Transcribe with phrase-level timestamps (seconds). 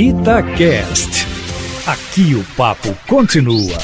[0.00, 1.26] Itacast.
[1.84, 3.76] Aqui o papo continua.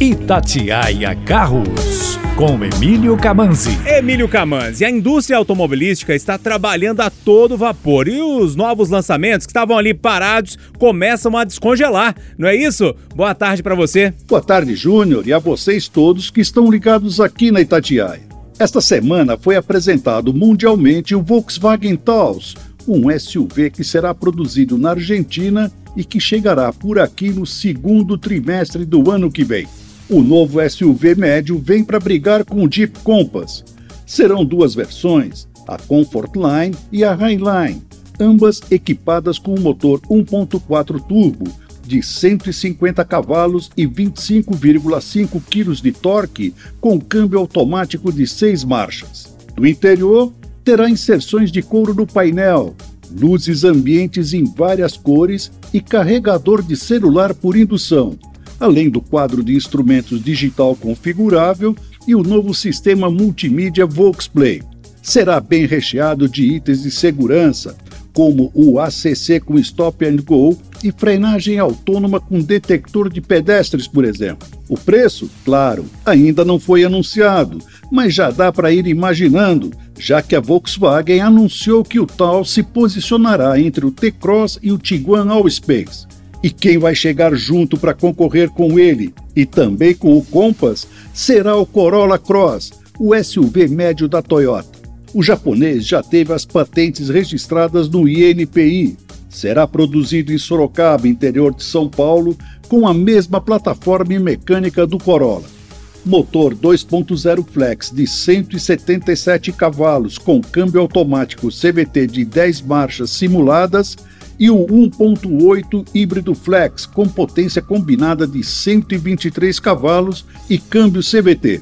[0.00, 3.78] Itatiaia Carros, com Emílio Camanzi.
[3.86, 9.52] Emílio Camanzi, a indústria automobilística está trabalhando a todo vapor e os novos lançamentos que
[9.52, 12.92] estavam ali parados começam a descongelar, não é isso?
[13.14, 14.12] Boa tarde para você.
[14.26, 18.30] Boa tarde, Júnior, e a vocês todos que estão ligados aqui na Itatiaia.
[18.58, 22.54] Esta semana foi apresentado mundialmente o Volkswagen Taos,
[22.92, 28.84] um SUV que será produzido na Argentina e que chegará por aqui no segundo trimestre
[28.84, 29.66] do ano que vem.
[30.08, 33.64] O novo SUV médio vem para brigar com o Jeep Compass.
[34.04, 37.82] Serão duas versões, a Comfort Line e a Highline,
[38.18, 41.44] ambas equipadas com um motor 1.4 turbo
[41.86, 49.36] de 150 cavalos e 25,5 kg de torque com câmbio automático de seis marchas.
[49.56, 50.32] No interior,
[50.64, 52.76] terá inserções de couro no painel,
[53.10, 58.18] luzes ambientes em várias cores e carregador de celular por indução,
[58.58, 61.74] além do quadro de instrumentos digital configurável
[62.06, 64.62] e o novo sistema multimídia Volksplay.
[65.02, 67.76] Será bem recheado de itens de segurança,
[68.12, 74.04] como o ACC com Stop and Go e frenagem autônoma com detector de pedestres, por
[74.04, 74.46] exemplo.
[74.68, 77.58] O preço, claro, ainda não foi anunciado,
[77.90, 79.70] mas já dá para ir imaginando,
[80.00, 84.78] já que a Volkswagen anunciou que o Tal se posicionará entre o T-Cross e o
[84.78, 86.06] Tiguan Allspace.
[86.42, 91.54] E quem vai chegar junto para concorrer com ele e também com o Compass será
[91.54, 94.80] o Corolla Cross, o SUV médio da Toyota.
[95.12, 98.96] O japonês já teve as patentes registradas no INPI.
[99.28, 102.36] Será produzido em Sorocaba, interior de São Paulo,
[102.68, 105.59] com a mesma plataforma e mecânica do Corolla.
[106.04, 113.98] Motor 2.0 flex de 177 cavalos com câmbio automático CVT de 10 marchas simuladas
[114.38, 121.60] e o 1.8 híbrido flex com potência combinada de 123 cavalos e câmbio CVT.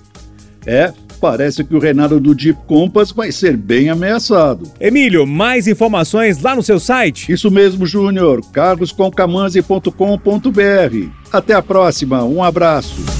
[0.64, 4.70] É, parece que o Renato do Jeep Compass vai ser bem ameaçado.
[4.80, 7.32] Emílio, mais informações lá no seu site?
[7.32, 11.08] Isso mesmo, Júnior, cargoscomcamanzi.com.br.
[11.32, 13.17] Até a próxima, um abraço.